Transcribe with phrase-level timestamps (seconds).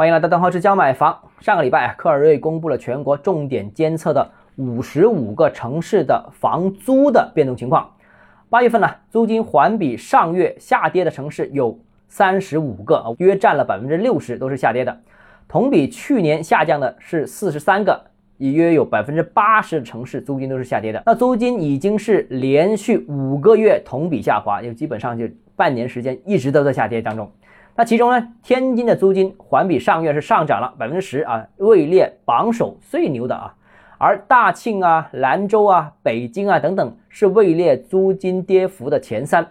[0.00, 1.14] 欢迎来到邓浩之教买房。
[1.40, 7.86] 上个礼拜，克尔瑞公布了全国重点监测的五十五个城市的房租的变动情况。
[8.48, 11.78] 八月份呢，租金环比上月下跌的城市有
[12.08, 15.00] 三十五个，约占了百分之六十，都是下跌的。
[15.46, 18.02] 同比去年下降的是四十三个，
[18.38, 21.02] 也约有百分之八十的城市租金都是下跌的。
[21.04, 27.30] 那租金已经是连续五个月同比下滑，就基本上就半年时间一直都在下跌当中。
[27.80, 33.54] 那其中呢，天津的租金环比上月是上涨了百分之十啊，位列榜首最牛的啊。
[33.96, 39.46] 而大庆啊、兰州啊、北京啊等等是位列租金跌幅的前三。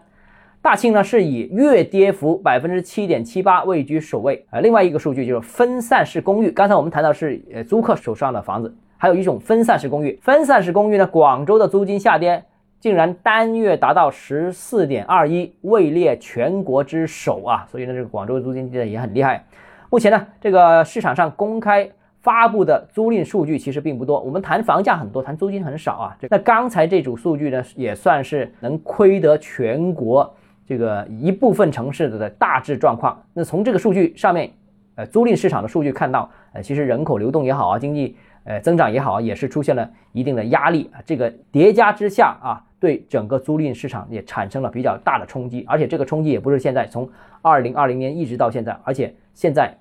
[0.62, 4.60] 大庆呢是以月跌幅百分之七点七八位居首位啊。
[4.60, 10.16] 另外一个数据就是分散式公寓，刚才我们谈到是呃租客手上的房子，还有一种分散式公寓。
[10.22, 12.44] 分散式公寓呢，广州的租金下跌
[12.80, 17.66] 竟然单月达到十四点二一，位列全国之首啊。
[17.70, 19.46] 所以呢，这个广州租金跌的也很厉害。
[19.90, 21.90] 目前呢，这个市场上公开。
[22.22, 26.18] 发布的租赁数据其实并不多，我们谈房价很多，谈租金很少啊。
[26.30, 30.30] 那刚才这组数据呢，也算是能窥得全国
[30.68, 33.18] 这个一部分城市的大致状况。
[33.34, 34.52] 那从这个数据上面，
[34.96, 41.00] 呃，租赁市场的数据看到，呃，其实人口流动也好啊，经济呃增长也好啊，也是出现了一定的压力啊。
[41.06, 47.10] 这个叠加之下啊，对整个租赁市场也产生了比较大的冲击，而且这个冲击也不是现在从
[47.42, 49.74] 二零二零年一直到现在，而且现在。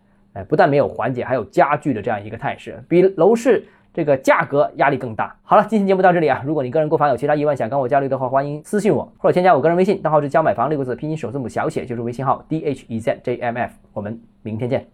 [0.49, 5.35] 不但没有缓解，还有加剧的这样一个态势，比楼市这个价格压力更大。
[5.43, 14.89] 好了，今天节目到这里啊，如果你个人购房有其他疑问想跟我交流的话，欢迎私信我或者添加我个人微信，账号是教买房六个字拼音首字母小写就是微信号 d h e z j m f，我们明天见。